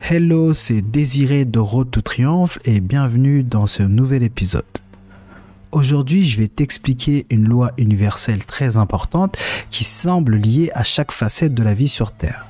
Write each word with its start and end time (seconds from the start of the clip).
Hello, 0.00 0.54
c'est 0.54 0.80
Désiré 0.80 1.44
de 1.44 1.58
Road 1.58 1.90
to 1.90 2.00
Triomphe 2.00 2.58
et 2.64 2.80
bienvenue 2.80 3.42
dans 3.42 3.66
ce 3.66 3.82
nouvel 3.82 4.22
épisode. 4.22 4.64
Aujourd'hui, 5.70 6.24
je 6.24 6.40
vais 6.40 6.48
t'expliquer 6.48 7.26
une 7.28 7.46
loi 7.46 7.72
universelle 7.76 8.46
très 8.46 8.78
importante 8.78 9.36
qui 9.68 9.84
semble 9.84 10.36
liée 10.36 10.70
à 10.72 10.82
chaque 10.82 11.12
facette 11.12 11.52
de 11.52 11.62
la 11.62 11.74
vie 11.74 11.88
sur 11.88 12.12
Terre. 12.12 12.46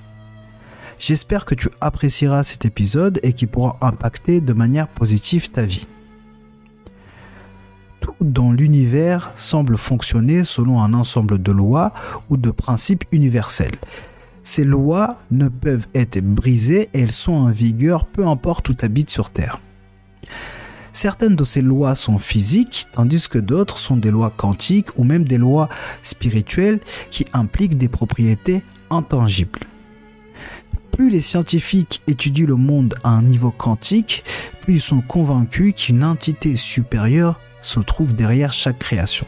J'espère 1.00 1.44
que 1.44 1.56
tu 1.56 1.68
apprécieras 1.80 2.44
cet 2.44 2.64
épisode 2.64 3.18
et 3.24 3.32
qu'il 3.32 3.48
pourra 3.48 3.76
impacter 3.80 4.40
de 4.40 4.52
manière 4.52 4.86
positive 4.86 5.50
ta 5.50 5.62
vie. 5.62 5.88
Tout 8.00 8.14
dans 8.20 8.52
l'univers 8.52 9.32
semble 9.34 9.78
fonctionner 9.78 10.44
selon 10.44 10.80
un 10.80 10.94
ensemble 10.94 11.42
de 11.42 11.50
lois 11.50 11.92
ou 12.30 12.36
de 12.36 12.52
principes 12.52 13.04
universels. 13.10 13.74
Ces 14.50 14.64
lois 14.64 15.18
ne 15.30 15.48
peuvent 15.48 15.88
être 15.94 16.20
brisées 16.20 16.88
et 16.94 17.00
elles 17.00 17.12
sont 17.12 17.34
en 17.34 17.50
vigueur 17.50 18.06
peu 18.06 18.26
importe 18.26 18.70
où 18.70 18.74
tu 18.74 18.82
habites 18.82 19.10
sur 19.10 19.28
Terre. 19.28 19.60
Certaines 20.90 21.36
de 21.36 21.44
ces 21.44 21.60
lois 21.60 21.94
sont 21.94 22.18
physiques, 22.18 22.86
tandis 22.92 23.28
que 23.28 23.38
d'autres 23.38 23.78
sont 23.78 23.98
des 23.98 24.10
lois 24.10 24.32
quantiques 24.34 24.96
ou 24.96 25.04
même 25.04 25.24
des 25.24 25.36
lois 25.36 25.68
spirituelles 26.02 26.80
qui 27.10 27.26
impliquent 27.34 27.76
des 27.76 27.88
propriétés 27.88 28.62
intangibles. 28.88 29.60
Plus 30.92 31.10
les 31.10 31.20
scientifiques 31.20 32.00
étudient 32.06 32.46
le 32.46 32.56
monde 32.56 32.94
à 33.04 33.10
un 33.10 33.22
niveau 33.22 33.50
quantique, 33.50 34.24
plus 34.62 34.76
ils 34.76 34.80
sont 34.80 35.02
convaincus 35.02 35.74
qu'une 35.74 36.02
entité 36.02 36.56
supérieure 36.56 37.38
se 37.60 37.80
trouve 37.80 38.16
derrière 38.16 38.54
chaque 38.54 38.78
création. 38.78 39.26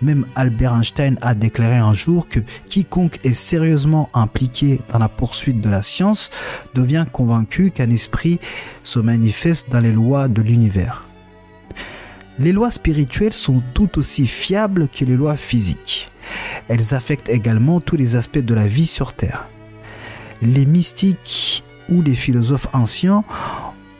Même 0.00 0.26
Albert 0.36 0.74
Einstein 0.74 1.18
a 1.22 1.34
déclaré 1.34 1.76
un 1.76 1.92
jour 1.92 2.28
que 2.28 2.40
quiconque 2.66 3.18
est 3.24 3.34
sérieusement 3.34 4.10
impliqué 4.14 4.80
dans 4.90 4.98
la 4.98 5.08
poursuite 5.08 5.60
de 5.60 5.68
la 5.68 5.82
science 5.82 6.30
devient 6.74 7.06
convaincu 7.10 7.70
qu'un 7.70 7.90
esprit 7.90 8.38
se 8.82 9.00
manifeste 9.00 9.70
dans 9.70 9.80
les 9.80 9.92
lois 9.92 10.28
de 10.28 10.42
l'univers. 10.42 11.04
Les 12.38 12.52
lois 12.52 12.70
spirituelles 12.70 13.32
sont 13.32 13.62
tout 13.74 13.98
aussi 13.98 14.28
fiables 14.28 14.88
que 14.88 15.04
les 15.04 15.16
lois 15.16 15.36
physiques. 15.36 16.10
Elles 16.68 16.94
affectent 16.94 17.30
également 17.30 17.80
tous 17.80 17.96
les 17.96 18.14
aspects 18.14 18.38
de 18.38 18.54
la 18.54 18.68
vie 18.68 18.86
sur 18.86 19.12
Terre. 19.12 19.46
Les 20.40 20.66
mystiques 20.66 21.64
ou 21.88 22.00
les 22.02 22.14
philosophes 22.14 22.68
anciens 22.72 23.24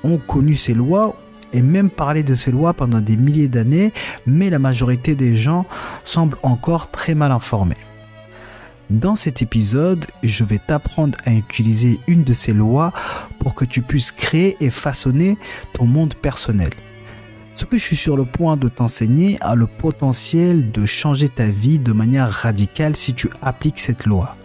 ont 0.05 0.19
connu 0.19 0.55
ces 0.55 0.75
lois 0.75 1.17
et 1.53 1.63
même 1.63 1.91
parlé 1.91 2.23
de 2.23 2.35
ces 2.35 2.51
lois 2.51 2.75
pendant 2.75 3.01
des 3.01 3.17
milliers 3.17 3.49
d'années, 3.49 3.93
mais 4.27 4.51
la 4.51 4.59
majorité 4.59 5.15
des 5.15 5.37
gens 5.37 5.67
semblent 6.05 6.39
encore 6.43 6.91
très 6.91 7.15
mal 7.15 7.33
informés. 7.33 7.77
Dans 8.91 9.17
cet 9.17 9.43
épisode, 9.43 10.07
je 10.23 10.45
vais 10.45 10.59
t'apprendre 10.59 11.19
à 11.27 11.33
utiliser 11.33 12.01
une 12.07 12.25
de 12.25 12.33
ces 12.33 12.55
lois 12.55 12.95
pour 13.39 13.55
que 13.55 13.67
tu 13.67 13.83
puisses 13.83 14.13
créer 14.13 14.57
et 14.61 14.71
façonner 14.71 15.37
ton 15.75 15.85
monde 15.85 16.15
personnel. 16.15 16.71
Ce 17.55 17.67
que 17.67 17.77
je 17.77 17.83
suis 17.83 17.97
sur 17.97 18.17
le 18.17 18.25
point 18.25 18.57
de 18.57 18.69
t'enseigner 18.69 19.37
a 19.43 19.55
le 19.55 19.67
potentiel 19.67 20.71
de 20.73 20.87
changer 20.87 21.29
ta 21.29 21.49
vie 21.49 21.79
de 21.79 21.93
manière 21.93 22.31
radicale 22.31 22.97
si 22.97 23.13
tu 23.13 23.29
appliques 23.43 23.81
cette 23.81 24.07
loi. 24.07 24.38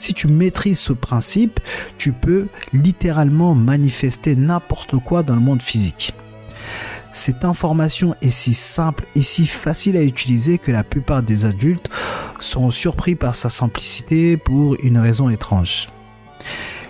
Si 0.00 0.14
tu 0.14 0.28
maîtrises 0.28 0.78
ce 0.78 0.94
principe, 0.94 1.60
tu 1.98 2.12
peux 2.12 2.46
littéralement 2.72 3.54
manifester 3.54 4.34
n'importe 4.34 4.96
quoi 4.96 5.22
dans 5.22 5.34
le 5.34 5.42
monde 5.42 5.62
physique. 5.62 6.14
Cette 7.12 7.44
information 7.44 8.16
est 8.22 8.30
si 8.30 8.54
simple 8.54 9.04
et 9.14 9.20
si 9.20 9.46
facile 9.46 9.98
à 9.98 10.02
utiliser 10.02 10.56
que 10.56 10.72
la 10.72 10.84
plupart 10.84 11.22
des 11.22 11.44
adultes 11.44 11.90
seront 12.40 12.70
surpris 12.70 13.14
par 13.14 13.34
sa 13.34 13.50
simplicité 13.50 14.38
pour 14.38 14.76
une 14.82 14.96
raison 14.96 15.28
étrange. 15.28 15.90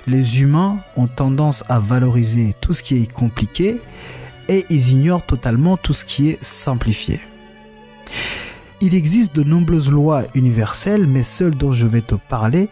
Les 0.07 0.41
humains 0.41 0.79
ont 0.97 1.09
tendance 1.09 1.65
à 1.69 1.81
valoriser 1.81 2.55
tout 2.61 2.73
ce 2.73 2.83
qui 2.85 3.03
est 3.03 3.13
compliqué 3.13 3.81
et 4.49 4.67
ils 4.71 4.93
ignorent 4.93 5.27
totalement 5.27 5.77
tout 5.77 5.93
ce 5.93 6.05
qui 6.05 6.31
est 6.31 6.43
simplifié. 6.45 7.21
Il 8.83 8.95
existe 8.95 9.37
de 9.37 9.43
nombreuses 9.43 9.91
lois 9.91 10.23
universelles, 10.35 11.07
mais 11.07 11.23
celle 11.23 11.55
dont 11.55 11.73
je 11.73 11.87
vais 11.87 12.01
te 12.01 12.15
parler 12.15 12.71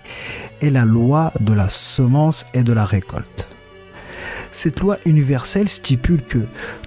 est 0.63 0.71
la 0.71 0.87
loi 0.87 1.35
de 1.39 1.53
la 1.53 1.69
semence 1.69 2.47
et 2.55 2.63
de 2.63 2.73
la 2.73 2.87
récolte. 2.87 3.47
Cette 4.51 4.81
loi 4.81 4.97
universelle 5.05 5.69
stipule 5.69 6.23
que 6.23 6.39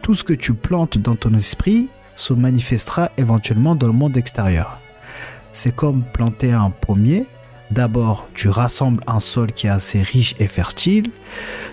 tout 0.02 0.16
ce 0.16 0.24
que 0.24 0.34
tu 0.34 0.56
plantes 0.56 0.98
dans 0.98 1.16
ton 1.16 1.36
esprit 1.36 1.88
se 2.16 2.34
manifestera 2.34 3.12
éventuellement 3.18 3.76
dans 3.76 3.86
le 3.86 3.94
monde 3.94 4.18
extérieur. 4.18 4.80
C'est 5.52 5.76
comme 5.76 6.02
planter 6.02 6.52
un 6.52 6.72
pommier. 6.72 7.28
D'abord, 7.70 8.28
tu 8.34 8.50
rassembles 8.50 9.04
un 9.06 9.20
sol 9.20 9.52
qui 9.52 9.68
est 9.68 9.70
assez 9.70 10.02
riche 10.02 10.34
et 10.40 10.48
fertile. 10.48 11.12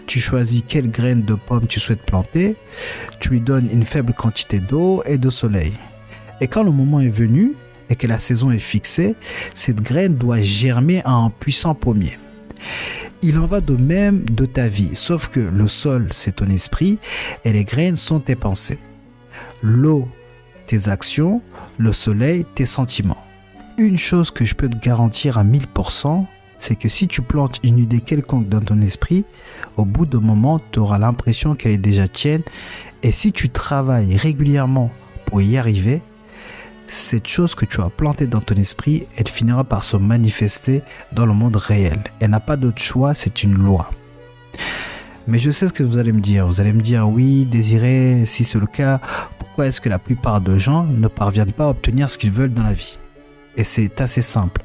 Tu 0.07 0.21
choisis 0.21 0.63
quelles 0.69 0.91
graines 0.91 1.25
de 1.25 1.35
pommes 1.35 1.67
tu 1.67 1.81
souhaites 1.81 2.03
planter. 2.03 2.57
Tu 3.21 3.31
lui 3.31 3.41
donnes 3.41 3.71
une 3.73 3.85
faible 3.85 4.13
quantité 4.13 4.61
d'eau 4.61 5.03
et 5.07 5.17
de 5.17 5.31
soleil. 5.31 5.73
Et 6.41 6.49
quand 6.49 6.63
le 6.63 6.71
moment 6.71 7.01
est 7.01 7.09
venu 7.09 7.55
et 7.91 7.97
que 7.97 8.07
la 8.07 8.19
saison 8.19 8.51
est 8.51 8.59
fixée, 8.59 9.15
cette 9.55 9.83
graine 9.83 10.17
doit 10.17 10.43
germer 10.43 11.03
à 11.05 11.13
un 11.13 11.31
puissant 11.31 11.75
pommier. 11.75 12.19
Il 13.23 13.39
en 13.39 13.47
va 13.47 13.61
de 13.61 13.75
même 13.75 14.25
de 14.31 14.47
ta 14.47 14.69
vie, 14.69 14.95
sauf 14.95 15.29
que 15.29 15.41
le 15.41 15.67
sol, 15.67 16.09
c'est 16.13 16.37
ton 16.37 16.49
esprit 16.49 16.99
et 17.45 17.53
les 17.53 17.65
graines 17.65 17.97
sont 17.97 18.21
tes 18.21 18.37
pensées. 18.37 18.79
L'eau, 19.63 20.07
tes 20.67 20.89
actions, 20.89 21.43
le 21.79 21.93
soleil, 21.93 22.47
tes 22.55 22.67
sentiments. 22.67 23.25
Une 23.77 23.99
chose 23.99 24.31
que 24.31 24.45
je 24.45 24.55
peux 24.55 24.69
te 24.69 24.79
garantir 24.79 25.39
à 25.39 25.45
1000%, 25.45 26.27
c'est 26.59 26.77
que 26.77 26.89
si 26.89 27.09
tu 27.09 27.23
plantes 27.23 27.59
une 27.65 27.79
idée 27.79 28.01
quelconque 28.01 28.49
dans 28.49 28.61
ton 28.61 28.81
esprit, 28.81 29.25
au 29.77 29.85
bout 29.85 30.07
d'un 30.07 30.21
moment, 30.21 30.61
tu 30.73 30.79
auras 30.79 30.99
l'impression 30.99 31.55
qu'elle 31.55 31.73
est 31.73 31.79
déjà 31.79 32.07
tienne. 32.07 32.43
Et 33.03 33.13
si 33.13 33.33
tu 33.33 33.49
travailles 33.49 34.17
régulièrement 34.17 34.93
pour 35.25 35.41
y 35.41 35.57
arriver, 35.57 36.03
cette 36.91 37.29
chose 37.29 37.55
que 37.55 37.65
tu 37.65 37.81
as 37.81 37.91
plantée 37.91 38.27
dans 38.27 38.41
ton 38.41 38.55
esprit, 38.55 39.07
elle 39.17 39.29
finira 39.29 39.65
par 39.65 39.85
se 39.85 39.97
manifester 39.97 40.83
dans 41.13 41.27
le 41.27 41.35
monde 41.35 41.57
réel. 41.57 41.99
Elle 42.21 42.31
n'a 42.31 42.41
pas 42.41 42.57
d'autre 42.57 42.81
choix, 42.81 43.15
c'est 43.15 43.43
une 43.43 43.55
loi. 43.55 43.91
Mais 45.27 45.39
je 45.39 45.51
sais 45.51 45.69
ce 45.69 45.73
que 45.73 45.83
vous 45.83 45.99
allez 45.99 46.13
me 46.13 46.21
dire. 46.21 46.47
Vous 46.47 46.61
allez 46.61 46.73
me 46.73 46.81
dire, 46.81 47.09
oui, 47.09 47.45
désiré, 47.45 48.25
si 48.25 48.45
c'est 48.45 48.59
le 48.59 48.67
cas, 48.67 49.01
pourquoi 49.39 49.67
est-ce 49.67 49.81
que 49.81 49.91
la 49.91 49.99
plupart 49.99 50.41
de 50.41 50.57
gens 50.57 50.85
ne 50.85 51.09
parviennent 51.09 51.53
pas 51.53 51.67
à 51.67 51.71
obtenir 51.71 52.09
ce 52.09 52.17
qu'ils 52.17 52.31
veulent 52.31 52.55
dans 52.55 52.63
la 52.63 52.73
vie? 52.73 52.99
Et 53.57 53.65
c'est 53.65 54.01
assez 54.01 54.23
simple. 54.23 54.63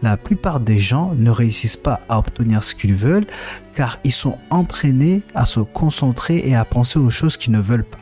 La 0.00 0.16
plupart 0.16 0.60
des 0.60 0.78
gens 0.78 1.12
ne 1.14 1.30
réussissent 1.30 1.76
pas 1.76 2.00
à 2.08 2.18
obtenir 2.18 2.64
ce 2.64 2.74
qu'ils 2.74 2.94
veulent 2.94 3.26
car 3.74 3.98
ils 4.04 4.12
sont 4.12 4.38
entraînés 4.48 5.22
à 5.34 5.44
se 5.44 5.60
concentrer 5.60 6.42
et 6.48 6.54
à 6.54 6.64
penser 6.64 6.98
aux 6.98 7.10
choses 7.10 7.36
qu'ils 7.36 7.52
ne 7.52 7.60
veulent 7.60 7.84
pas. 7.84 7.98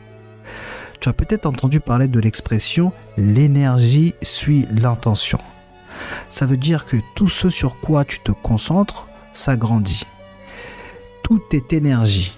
Tu 1.01 1.09
as 1.09 1.12
peut-être 1.12 1.47
entendu 1.47 1.81
parler 1.81 2.09
de 2.09 2.21
l'expression 2.21 2.93
l'énergie 3.17 4.15
suit 4.23 4.67
l'intention. 4.71 5.39
Ça 6.31 6.47
veut 6.47 6.57
dire 6.57 6.87
que 6.87 6.97
tout 7.15 7.29
ce 7.29 7.49
sur 7.49 7.81
quoi 7.81 8.05
tu 8.05 8.21
te 8.21 8.33
concentres 8.33 9.06
s'agrandit. 9.33 10.05
Tout 11.23 11.43
est 11.53 11.73
énergie. 11.73 12.37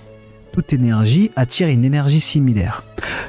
Toute 0.52 0.72
énergie 0.72 1.30
attire 1.36 1.68
une 1.68 1.84
énergie 1.84 2.20
similaire. 2.20 2.84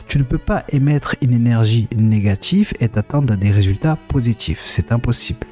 Tu 0.08 0.18
ne 0.18 0.24
peux 0.24 0.38
pas 0.38 0.64
émettre 0.70 1.16
une 1.22 1.34
énergie 1.34 1.88
négative 1.96 2.74
et 2.80 2.90
t'attendre 2.90 3.34
à 3.34 3.36
des 3.36 3.52
résultats 3.52 3.98
positifs. 4.08 4.64
C'est 4.66 4.92
impossible. 4.92 5.46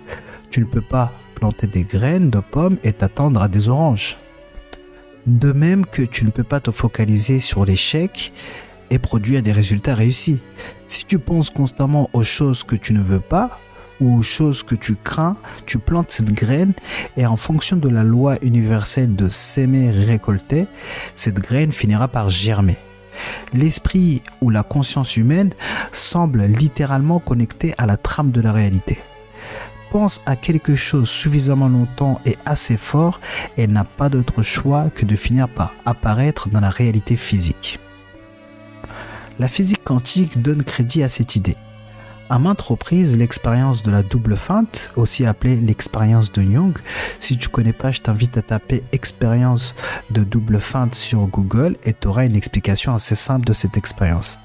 Tu 0.49 0.61
ne 0.61 0.65
peux 0.65 0.81
pas 0.81 1.11
planter 1.35 1.67
des 1.67 1.83
graines 1.83 2.31
de 2.31 2.39
pommes 2.39 2.77
et 2.83 2.93
t'attendre 2.93 3.41
à 3.41 3.47
des 3.47 3.69
oranges. 3.69 4.17
De 5.27 5.51
même 5.51 5.85
que 5.85 6.01
tu 6.01 6.25
ne 6.25 6.31
peux 6.31 6.43
pas 6.43 6.61
te 6.61 6.71
focaliser 6.71 7.39
sur 7.39 7.65
l'échec 7.65 8.31
et 8.89 8.99
produire 8.99 9.41
des 9.41 9.51
résultats 9.51 9.95
réussis. 9.95 10.39
Si 10.85 11.05
tu 11.05 11.19
penses 11.19 11.49
constamment 11.49 12.09
aux 12.13 12.23
choses 12.23 12.63
que 12.63 12.75
tu 12.75 12.93
ne 12.93 13.01
veux 13.01 13.19
pas 13.19 13.59
ou 13.99 14.17
aux 14.17 14.23
choses 14.23 14.63
que 14.63 14.75
tu 14.75 14.95
crains, 14.95 15.37
tu 15.65 15.79
plantes 15.79 16.11
cette 16.11 16.31
graine 16.31 16.73
et 17.15 17.25
en 17.25 17.35
fonction 17.35 17.77
de 17.77 17.89
la 17.89 18.03
loi 18.03 18.37
universelle 18.41 19.15
de 19.15 19.29
s'aimer 19.29 19.91
récolter, 19.91 20.67
cette 21.15 21.39
graine 21.39 21.71
finira 21.71 22.07
par 22.07 22.29
germer. 22.29 22.77
L'esprit 23.53 24.21
ou 24.41 24.49
la 24.49 24.63
conscience 24.63 25.17
humaine 25.17 25.53
semble 25.91 26.43
littéralement 26.43 27.19
connecté 27.19 27.73
à 27.77 27.85
la 27.85 27.97
trame 27.97 28.31
de 28.31 28.41
la 28.41 28.51
réalité. 28.51 28.99
Pense 29.89 30.21
à 30.25 30.35
quelque 30.35 30.75
chose 30.75 31.09
suffisamment 31.09 31.69
longtemps 31.69 32.19
et 32.25 32.37
assez 32.45 32.77
fort 32.77 33.19
et 33.55 33.67
n'a 33.67 33.85
pas 33.85 34.09
d'autre 34.09 34.43
choix 34.43 34.89
que 34.93 35.05
de 35.05 35.15
finir 35.15 35.47
par 35.47 35.73
apparaître 35.85 36.49
dans 36.49 36.59
la 36.59 36.69
réalité 36.69 37.15
physique. 37.15 37.79
La 39.39 39.47
physique 39.47 39.83
quantique 39.83 40.41
donne 40.41 40.63
crédit 40.63 41.03
à 41.03 41.09
cette 41.09 41.35
idée. 41.35 41.55
À 42.29 42.39
maintes 42.39 42.61
reprises, 42.61 43.15
l'expérience 43.15 43.83
de 43.83 43.91
la 43.91 44.01
double 44.01 44.35
feinte, 44.35 44.91
aussi 44.95 45.25
appelée 45.25 45.55
l'expérience 45.55 46.31
de 46.31 46.41
Jung, 46.41 46.73
si 47.19 47.37
tu 47.37 47.47
connais 47.47 47.71
pas, 47.71 47.91
je 47.91 48.01
t'invite 48.01 48.37
à 48.37 48.41
taper 48.41 48.83
expérience 48.91 49.75
de 50.09 50.23
double 50.23 50.59
feinte 50.59 50.95
sur 50.95 51.19
Google 51.27 51.77
et 51.85 51.93
tu 51.93 52.07
auras 52.07 52.25
une 52.25 52.35
explication 52.35 52.95
assez 52.95 53.15
simple 53.15 53.45
de 53.45 53.53
cette 53.53 53.77
expérience. 53.77 54.39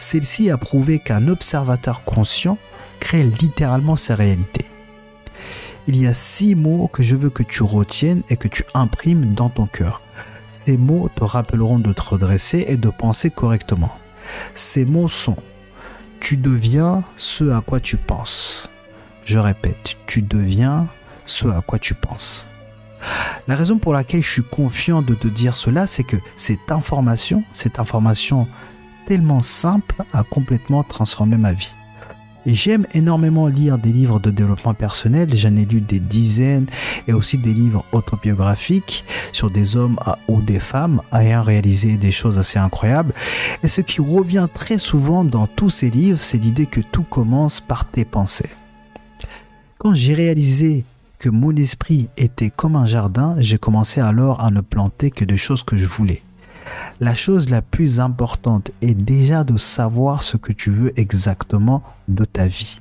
Celle-ci 0.00 0.50
a 0.50 0.58
prouvé 0.58 0.98
qu'un 0.98 1.28
observateur 1.28 2.02
conscient 2.04 2.58
crée 2.98 3.22
littéralement 3.22 3.96
sa 3.96 4.16
réalité. 4.16 4.66
il 5.86 5.96
y 5.96 6.06
a 6.06 6.14
six 6.14 6.54
mots 6.54 6.88
que 6.92 7.02
je 7.02 7.16
veux 7.16 7.30
que 7.30 7.42
tu 7.42 7.62
retiennes 7.62 8.22
et 8.28 8.36
que 8.36 8.48
tu 8.48 8.64
imprimes 8.74 9.34
dans 9.34 9.48
ton 9.48 9.66
cœur. 9.66 10.02
Ces 10.48 10.76
mots 10.76 11.08
te 11.14 11.22
rappelleront 11.24 11.78
de 11.78 11.92
te 11.92 12.02
redresser 12.02 12.64
et 12.68 12.76
de 12.76 12.90
penser 12.90 13.30
correctement. 13.30 13.90
Ces 14.54 14.84
mots 14.84 15.08
sont 15.08 15.36
Tu 16.20 16.36
deviens 16.36 17.02
ce 17.16 17.50
à 17.50 17.60
quoi 17.60 17.80
tu 17.80 17.96
penses. 17.96 18.68
Je 19.24 19.38
répète, 19.38 19.96
tu 20.06 20.22
deviens 20.22 20.88
ce 21.24 21.48
à 21.48 21.60
quoi 21.60 21.78
tu 21.78 21.94
penses. 21.94 22.48
La 23.48 23.56
raison 23.56 23.78
pour 23.78 23.92
laquelle 23.92 24.22
je 24.22 24.30
suis 24.30 24.42
confiant 24.42 25.02
de 25.02 25.14
te 25.14 25.28
dire 25.28 25.56
cela, 25.56 25.86
c'est 25.86 26.04
que 26.04 26.16
cette 26.36 26.70
information, 26.70 27.44
cette 27.52 27.78
information 27.78 28.46
tellement 29.06 29.42
simple 29.42 30.04
a 30.12 30.22
complètement 30.22 30.82
transformé 30.82 31.36
ma 31.36 31.52
vie. 31.52 31.72
J'aime 32.46 32.86
énormément 32.94 33.48
lire 33.48 33.76
des 33.76 33.92
livres 33.92 34.18
de 34.18 34.30
développement 34.30 34.74
personnel. 34.74 35.28
J'en 35.36 35.54
ai 35.56 35.64
lu 35.64 35.80
des 35.80 36.00
dizaines 36.00 36.66
et 37.06 37.12
aussi 37.12 37.36
des 37.36 37.52
livres 37.52 37.84
autobiographiques 37.92 39.04
sur 39.32 39.50
des 39.50 39.76
hommes 39.76 39.98
ou 40.28 40.40
des 40.40 40.58
femmes 40.58 41.02
ayant 41.12 41.42
réalisé 41.42 41.96
des 41.96 42.12
choses 42.12 42.38
assez 42.38 42.58
incroyables. 42.58 43.12
Et 43.62 43.68
ce 43.68 43.82
qui 43.82 44.00
revient 44.00 44.48
très 44.52 44.78
souvent 44.78 45.24
dans 45.24 45.46
tous 45.46 45.70
ces 45.70 45.90
livres, 45.90 46.20
c'est 46.20 46.38
l'idée 46.38 46.66
que 46.66 46.80
tout 46.80 47.02
commence 47.04 47.60
par 47.60 47.84
tes 47.84 48.04
pensées. 48.04 48.50
Quand 49.78 49.94
j'ai 49.94 50.14
réalisé 50.14 50.84
que 51.18 51.28
mon 51.28 51.54
esprit 51.56 52.08
était 52.16 52.50
comme 52.50 52.76
un 52.76 52.86
jardin, 52.86 53.34
j'ai 53.38 53.58
commencé 53.58 54.00
alors 54.00 54.40
à 54.40 54.50
ne 54.50 54.62
planter 54.62 55.10
que 55.10 55.24
des 55.26 55.36
choses 55.36 55.62
que 55.62 55.76
je 55.76 55.86
voulais. 55.86 56.22
La 57.00 57.14
chose 57.14 57.50
la 57.50 57.62
plus 57.62 58.00
importante 58.00 58.70
est 58.82 58.94
déjà 58.94 59.44
de 59.44 59.56
savoir 59.56 60.22
ce 60.22 60.36
que 60.36 60.52
tu 60.52 60.70
veux 60.70 60.98
exactement 60.98 61.82
de 62.08 62.24
ta 62.24 62.46
vie. 62.46 62.78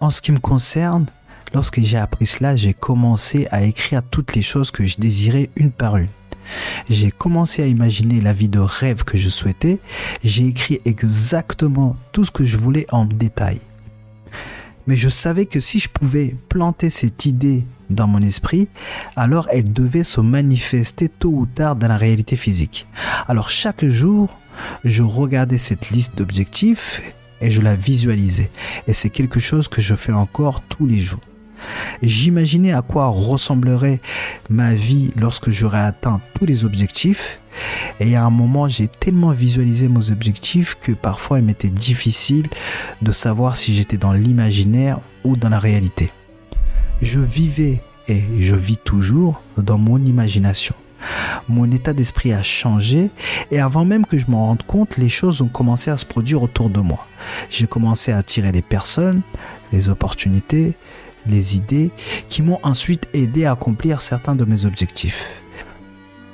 En 0.00 0.10
ce 0.10 0.20
qui 0.20 0.32
me 0.32 0.38
concerne, 0.38 1.06
lorsque 1.54 1.80
j'ai 1.80 1.96
appris 1.96 2.26
cela, 2.26 2.56
j'ai 2.56 2.74
commencé 2.74 3.46
à 3.50 3.62
écrire 3.62 4.02
toutes 4.02 4.34
les 4.34 4.42
choses 4.42 4.70
que 4.70 4.84
je 4.84 4.96
désirais 4.98 5.50
une 5.56 5.70
par 5.70 5.96
une. 5.96 6.08
J'ai 6.88 7.10
commencé 7.10 7.62
à 7.62 7.66
imaginer 7.66 8.20
la 8.20 8.32
vie 8.32 8.48
de 8.48 8.60
rêve 8.60 9.04
que 9.04 9.18
je 9.18 9.28
souhaitais. 9.28 9.80
J'ai 10.22 10.46
écrit 10.46 10.80
exactement 10.84 11.96
tout 12.12 12.24
ce 12.24 12.30
que 12.30 12.44
je 12.44 12.56
voulais 12.56 12.86
en 12.92 13.04
détail 13.04 13.60
mais 14.86 14.96
je 14.96 15.08
savais 15.08 15.46
que 15.46 15.60
si 15.60 15.78
je 15.80 15.88
pouvais 15.88 16.34
planter 16.48 16.90
cette 16.90 17.26
idée 17.26 17.64
dans 17.90 18.06
mon 18.06 18.22
esprit, 18.22 18.68
alors 19.16 19.48
elle 19.52 19.72
devait 19.72 20.04
se 20.04 20.20
manifester 20.20 21.08
tôt 21.08 21.32
ou 21.32 21.46
tard 21.46 21.76
dans 21.76 21.88
la 21.88 21.96
réalité 21.96 22.36
physique. 22.36 22.86
Alors 23.28 23.50
chaque 23.50 23.84
jour, 23.84 24.38
je 24.84 25.02
regardais 25.02 25.58
cette 25.58 25.90
liste 25.90 26.16
d'objectifs 26.16 27.02
et 27.40 27.50
je 27.50 27.60
la 27.60 27.76
visualisais. 27.76 28.50
Et 28.86 28.92
c'est 28.92 29.10
quelque 29.10 29.40
chose 29.40 29.68
que 29.68 29.80
je 29.80 29.94
fais 29.94 30.12
encore 30.12 30.62
tous 30.62 30.86
les 30.86 30.98
jours. 30.98 31.20
J'imaginais 32.02 32.72
à 32.72 32.82
quoi 32.82 33.08
ressemblerait 33.08 34.00
ma 34.50 34.74
vie 34.74 35.10
lorsque 35.16 35.50
j'aurais 35.50 35.80
atteint 35.80 36.20
tous 36.34 36.46
les 36.46 36.64
objectifs. 36.64 37.40
Et 38.00 38.16
à 38.16 38.24
un 38.24 38.30
moment, 38.30 38.68
j'ai 38.68 38.88
tellement 38.88 39.30
visualisé 39.30 39.88
mes 39.88 40.10
objectifs 40.10 40.76
que 40.80 40.92
parfois 40.92 41.38
il 41.38 41.46
m'était 41.46 41.70
difficile 41.70 42.46
de 43.00 43.12
savoir 43.12 43.56
si 43.56 43.74
j'étais 43.74 43.96
dans 43.96 44.12
l'imaginaire 44.12 45.00
ou 45.24 45.36
dans 45.36 45.48
la 45.48 45.58
réalité. 45.58 46.10
Je 47.02 47.20
vivais 47.20 47.82
et 48.08 48.22
je 48.40 48.54
vis 48.54 48.78
toujours 48.78 49.42
dans 49.58 49.78
mon 49.78 49.98
imagination. 49.98 50.74
Mon 51.48 51.70
état 51.70 51.92
d'esprit 51.92 52.32
a 52.32 52.42
changé 52.42 53.10
et 53.50 53.60
avant 53.60 53.84
même 53.84 54.06
que 54.06 54.16
je 54.16 54.26
m'en 54.28 54.46
rende 54.46 54.62
compte, 54.62 54.96
les 54.96 55.08
choses 55.08 55.42
ont 55.42 55.48
commencé 55.48 55.90
à 55.90 55.96
se 55.96 56.06
produire 56.06 56.42
autour 56.42 56.70
de 56.70 56.80
moi. 56.80 57.06
J'ai 57.50 57.66
commencé 57.66 58.12
à 58.12 58.18
attirer 58.18 58.50
les 58.50 58.62
personnes, 58.62 59.20
les 59.72 59.88
opportunités, 59.88 60.74
les 61.26 61.56
idées 61.56 61.90
qui 62.28 62.42
m'ont 62.42 62.60
ensuite 62.62 63.08
aidé 63.12 63.44
à 63.44 63.52
accomplir 63.52 64.00
certains 64.00 64.34
de 64.34 64.44
mes 64.44 64.64
objectifs. 64.64 65.28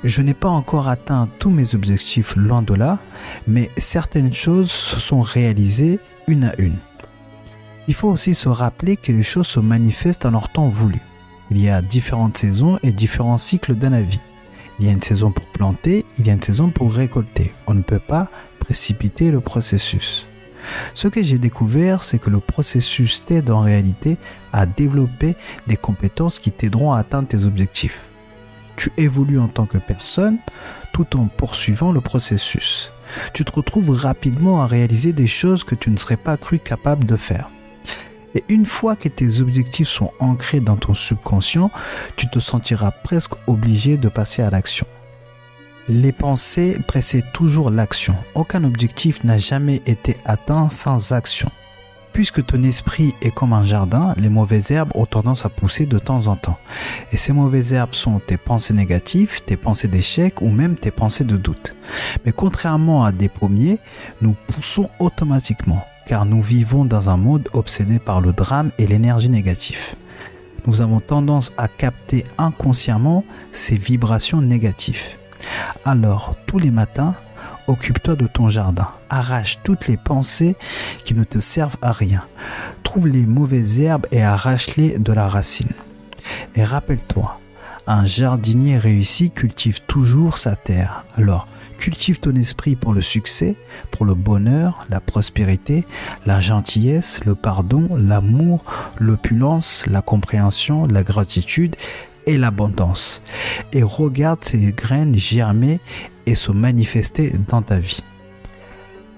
Je 0.03 0.21
n'ai 0.21 0.33
pas 0.33 0.49
encore 0.49 0.87
atteint 0.87 1.29
tous 1.39 1.49
mes 1.49 1.75
objectifs 1.75 2.35
loin 2.35 2.61
de 2.61 2.73
là, 2.73 2.99
mais 3.47 3.69
certaines 3.77 4.33
choses 4.33 4.71
se 4.71 4.99
sont 4.99 5.21
réalisées 5.21 5.99
une 6.27 6.45
à 6.45 6.53
une. 6.57 6.77
Il 7.87 7.93
faut 7.93 8.09
aussi 8.09 8.33
se 8.33 8.49
rappeler 8.49 8.97
que 8.97 9.11
les 9.11 9.23
choses 9.23 9.47
se 9.47 9.59
manifestent 9.59 10.25
en 10.25 10.31
leur 10.31 10.49
temps 10.49 10.69
voulu. 10.69 10.99
Il 11.51 11.61
y 11.61 11.69
a 11.69 11.81
différentes 11.81 12.37
saisons 12.37 12.79
et 12.81 12.91
différents 12.91 13.37
cycles 13.37 13.75
dans 13.75 13.91
la 13.91 14.01
vie. 14.01 14.21
Il 14.79 14.85
y 14.85 14.89
a 14.89 14.91
une 14.91 15.01
saison 15.01 15.31
pour 15.31 15.45
planter, 15.45 16.05
il 16.17 16.25
y 16.25 16.29
a 16.29 16.33
une 16.33 16.41
saison 16.41 16.69
pour 16.69 16.93
récolter. 16.93 17.53
On 17.67 17.73
ne 17.73 17.81
peut 17.81 17.99
pas 17.99 18.29
précipiter 18.59 19.31
le 19.31 19.41
processus. 19.41 20.27
Ce 20.93 21.09
que 21.09 21.21
j'ai 21.21 21.37
découvert, 21.37 22.03
c'est 22.03 22.19
que 22.19 22.29
le 22.29 22.39
processus 22.39 23.23
t'aide 23.25 23.51
en 23.51 23.59
réalité 23.59 24.17
à 24.53 24.65
développer 24.65 25.35
des 25.67 25.75
compétences 25.75 26.39
qui 26.39 26.51
t'aideront 26.51 26.93
à 26.93 26.99
atteindre 26.99 27.27
tes 27.27 27.43
objectifs. 27.43 28.05
Tu 28.77 28.91
évolues 28.97 29.39
en 29.39 29.49
tant 29.49 29.65
que 29.65 29.77
personne 29.77 30.37
tout 30.93 31.17
en 31.17 31.27
poursuivant 31.27 31.91
le 31.91 32.01
processus. 32.01 32.91
Tu 33.33 33.43
te 33.43 33.51
retrouves 33.51 33.89
rapidement 33.89 34.61
à 34.61 34.67
réaliser 34.67 35.11
des 35.11 35.27
choses 35.27 35.63
que 35.63 35.75
tu 35.75 35.89
ne 35.89 35.97
serais 35.97 36.17
pas 36.17 36.37
cru 36.37 36.59
capable 36.59 37.05
de 37.05 37.17
faire. 37.17 37.49
Et 38.35 38.43
une 38.49 38.65
fois 38.65 38.95
que 38.95 39.09
tes 39.09 39.41
objectifs 39.41 39.87
sont 39.87 40.11
ancrés 40.19 40.59
dans 40.59 40.77
ton 40.77 40.93
subconscient, 40.93 41.69
tu 42.15 42.27
te 42.29 42.39
sentiras 42.39 42.91
presque 42.91 43.33
obligé 43.47 43.97
de 43.97 44.09
passer 44.09 44.41
à 44.41 44.49
l'action. 44.49 44.87
Les 45.89 46.13
pensées 46.13 46.79
précèdent 46.87 47.31
toujours 47.33 47.69
l'action. 47.69 48.15
Aucun 48.35 48.63
objectif 48.63 49.23
n'a 49.23 49.37
jamais 49.37 49.81
été 49.85 50.15
atteint 50.25 50.69
sans 50.69 51.11
action. 51.11 51.51
Puisque 52.13 52.45
ton 52.45 52.61
esprit 52.63 53.15
est 53.21 53.33
comme 53.33 53.53
un 53.53 53.65
jardin, 53.65 54.13
les 54.17 54.29
mauvaises 54.29 54.69
herbes 54.71 54.91
ont 54.93 55.07
tendance 55.07 55.45
à 55.45 55.49
pousser 55.49 55.85
de 55.87 55.97
temps 55.97 56.27
en 56.27 56.35
temps. 56.35 56.59
Et 57.11 57.17
ces 57.17 57.33
mauvaises 57.33 57.73
herbes 57.73 57.95
sont 57.95 58.19
tes 58.19 58.37
pensées 58.37 58.73
négatives, 58.73 59.41
tes 59.43 59.57
pensées 59.57 59.87
d'échec 59.87 60.41
ou 60.41 60.49
même 60.49 60.75
tes 60.75 60.91
pensées 60.91 61.23
de 61.23 61.37
doute. 61.37 61.75
Mais 62.23 62.31
contrairement 62.31 63.03
à 63.03 63.11
des 63.11 63.29
pommiers, 63.29 63.79
nous 64.21 64.35
poussons 64.47 64.89
automatiquement 64.99 65.83
car 66.05 66.25
nous 66.25 66.41
vivons 66.41 66.85
dans 66.85 67.09
un 67.09 67.17
monde 67.17 67.49
obsédé 67.53 67.99
par 67.99 68.21
le 68.21 68.33
drame 68.33 68.71
et 68.77 68.87
l'énergie 68.87 69.29
négative. 69.29 69.95
Nous 70.65 70.81
avons 70.81 70.99
tendance 70.99 71.51
à 71.57 71.67
capter 71.67 72.25
inconsciemment 72.37 73.25
ces 73.51 73.75
vibrations 73.75 74.41
négatives. 74.41 75.03
Alors, 75.83 76.35
tous 76.47 76.59
les 76.59 76.71
matins, 76.71 77.15
occupe-toi 77.67 78.15
de 78.15 78.27
ton 78.27 78.49
jardin. 78.49 78.87
Arrache 79.09 79.59
toutes 79.63 79.87
les 79.87 79.97
pensées 79.97 80.55
qui 81.03 81.13
ne 81.13 81.23
te 81.23 81.39
servent 81.39 81.77
à 81.81 81.91
rien. 81.91 82.23
Trouve 82.83 83.07
les 83.07 83.25
mauvaises 83.25 83.79
herbes 83.79 84.05
et 84.11 84.23
arrache-les 84.23 84.97
de 84.99 85.13
la 85.13 85.27
racine. 85.27 85.71
Et 86.55 86.63
rappelle-toi, 86.63 87.37
un 87.87 88.05
jardinier 88.05 88.77
réussi 88.77 89.31
cultive 89.31 89.81
toujours 89.81 90.37
sa 90.37 90.55
terre. 90.55 91.03
Alors, 91.15 91.47
cultive 91.83 92.21
ton 92.21 92.33
esprit 92.35 92.77
pour 92.77 92.93
le 92.93 93.01
succès, 93.01 93.57
pour 93.91 94.05
le 94.05 94.15
bonheur, 94.15 94.85
la 94.89 95.01
prospérité, 95.01 95.83
la 96.25 96.39
gentillesse, 96.39 97.19
le 97.25 97.35
pardon, 97.35 97.89
l'amour, 97.97 98.63
l'opulence, 99.01 99.83
la 99.87 100.01
compréhension, 100.01 100.87
la 100.87 101.03
gratitude 101.03 101.75
et 102.25 102.37
l'abondance. 102.37 103.21
Et 103.73 103.83
regarde 103.83 104.45
ces 104.45 104.71
graines 104.71 105.15
germer 105.15 105.81
et 106.25 106.35
se 106.35 106.53
manifester 106.53 107.33
dans 107.49 107.61
ta 107.61 107.79
vie. 107.79 108.01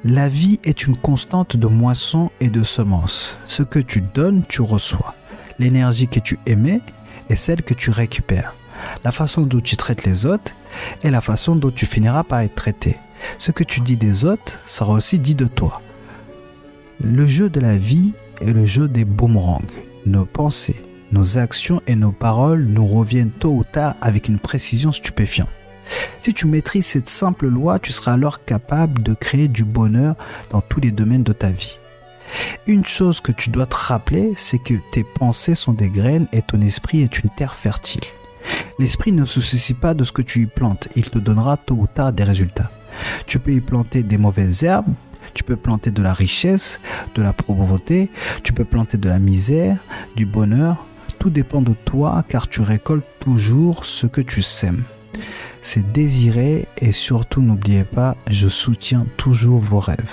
La 0.03 0.27
vie 0.27 0.59
est 0.63 0.87
une 0.87 0.97
constante 0.97 1.57
de 1.57 1.67
moisson 1.67 2.31
et 2.39 2.49
de 2.49 2.63
semences. 2.63 3.37
Ce 3.45 3.61
que 3.61 3.77
tu 3.77 4.01
donnes, 4.01 4.41
tu 4.49 4.63
reçois. 4.63 5.13
L'énergie 5.59 6.07
que 6.07 6.19
tu 6.19 6.39
émets 6.47 6.81
est 7.29 7.35
celle 7.35 7.61
que 7.61 7.75
tu 7.75 7.91
récupères. 7.91 8.55
La 9.03 9.11
façon 9.11 9.41
dont 9.43 9.59
tu 9.59 9.77
traites 9.77 10.05
les 10.05 10.25
autres 10.25 10.53
est 11.03 11.11
la 11.11 11.21
façon 11.21 11.55
dont 11.55 11.71
tu 11.71 11.85
finiras 11.85 12.23
par 12.23 12.39
être 12.39 12.55
traité. 12.55 12.97
Ce 13.37 13.51
que 13.51 13.63
tu 13.63 13.81
dis 13.81 13.97
des 13.97 14.25
autres 14.25 14.59
sera 14.67 14.93
aussi 14.93 15.19
dit 15.19 15.35
de 15.35 15.45
toi. 15.45 15.81
Le 17.03 17.25
jeu 17.25 17.49
de 17.49 17.59
la 17.59 17.77
vie 17.77 18.13
est 18.41 18.53
le 18.53 18.65
jeu 18.65 18.87
des 18.87 19.05
boomerangs. 19.05 19.61
Nos 20.05 20.25
pensées, 20.25 20.81
nos 21.11 21.37
actions 21.37 21.81
et 21.87 21.95
nos 21.95 22.11
paroles 22.11 22.65
nous 22.65 22.87
reviennent 22.87 23.31
tôt 23.31 23.51
ou 23.51 23.63
tard 23.63 23.95
avec 24.01 24.27
une 24.27 24.39
précision 24.39 24.91
stupéfiante. 24.91 25.49
Si 26.19 26.33
tu 26.33 26.47
maîtrises 26.47 26.87
cette 26.87 27.09
simple 27.09 27.47
loi, 27.47 27.79
tu 27.79 27.91
seras 27.91 28.13
alors 28.13 28.43
capable 28.43 29.03
de 29.03 29.13
créer 29.13 29.47
du 29.47 29.63
bonheur 29.63 30.15
dans 30.49 30.61
tous 30.61 30.79
les 30.79 30.91
domaines 30.91 31.23
de 31.23 31.33
ta 31.33 31.49
vie. 31.49 31.77
Une 32.65 32.85
chose 32.85 33.21
que 33.21 33.31
tu 33.31 33.49
dois 33.49 33.67
te 33.67 33.75
rappeler, 33.75 34.33
c'est 34.35 34.57
que 34.57 34.73
tes 34.91 35.03
pensées 35.03 35.55
sont 35.55 35.73
des 35.73 35.89
graines 35.89 36.27
et 36.33 36.41
ton 36.41 36.61
esprit 36.61 37.01
est 37.01 37.19
une 37.19 37.29
terre 37.29 37.55
fertile. 37.55 38.01
L'esprit 38.79 39.11
ne 39.11 39.25
se 39.25 39.41
soucie 39.41 39.73
pas 39.73 39.93
de 39.93 40.03
ce 40.03 40.11
que 40.11 40.21
tu 40.21 40.43
y 40.43 40.45
plantes, 40.45 40.89
il 40.95 41.09
te 41.09 41.19
donnera 41.19 41.57
tôt 41.57 41.75
ou 41.75 41.87
tard 41.87 42.13
des 42.13 42.23
résultats. 42.23 42.71
Tu 43.25 43.39
peux 43.39 43.51
y 43.51 43.61
planter 43.61 44.03
des 44.03 44.17
mauvaises 44.17 44.63
herbes, 44.63 44.93
tu 45.33 45.43
peux 45.43 45.55
planter 45.55 45.91
de 45.91 46.01
la 46.01 46.13
richesse, 46.13 46.79
de 47.13 47.21
la 47.21 47.33
pauvreté, 47.33 48.09
tu 48.43 48.53
peux 48.53 48.65
planter 48.65 48.97
de 48.97 49.09
la 49.09 49.19
misère, 49.19 49.77
du 50.15 50.25
bonheur, 50.25 50.85
tout 51.19 51.29
dépend 51.29 51.61
de 51.61 51.73
toi 51.73 52.23
car 52.27 52.47
tu 52.47 52.61
récoltes 52.61 53.05
toujours 53.19 53.85
ce 53.85 54.07
que 54.07 54.21
tu 54.21 54.41
sèmes. 54.41 54.83
C'est 55.61 55.91
désirer 55.91 56.67
et 56.77 56.91
surtout 56.91 57.41
n'oubliez 57.41 57.83
pas, 57.83 58.15
je 58.29 58.47
soutiens 58.47 59.05
toujours 59.17 59.59
vos 59.59 59.79
rêves. 59.79 60.05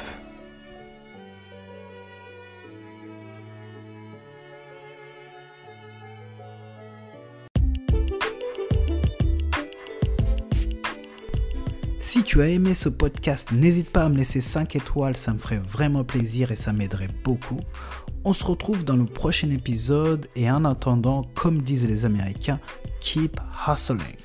Si 12.12 12.24
tu 12.24 12.42
as 12.42 12.48
aimé 12.48 12.74
ce 12.74 12.90
podcast, 12.90 13.52
n'hésite 13.52 13.88
pas 13.88 14.04
à 14.04 14.10
me 14.10 14.18
laisser 14.18 14.42
5 14.42 14.76
étoiles, 14.76 15.16
ça 15.16 15.32
me 15.32 15.38
ferait 15.38 15.62
vraiment 15.66 16.04
plaisir 16.04 16.52
et 16.52 16.56
ça 16.56 16.70
m'aiderait 16.70 17.08
beaucoup. 17.24 17.58
On 18.22 18.34
se 18.34 18.44
retrouve 18.44 18.84
dans 18.84 18.96
le 18.96 19.06
prochain 19.06 19.48
épisode 19.48 20.28
et 20.36 20.50
en 20.50 20.66
attendant, 20.66 21.24
comme 21.34 21.62
disent 21.62 21.88
les 21.88 22.04
Américains, 22.04 22.60
keep 23.00 23.40
hustling. 23.66 24.18